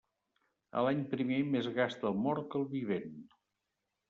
A 0.79 0.85
l'any 0.87 1.03
primer 1.11 1.37
més 1.57 1.69
gasta 1.75 2.09
el 2.11 2.17
mort 2.25 2.49
que 2.55 2.59
el 2.63 2.67
vivent. 2.73 3.15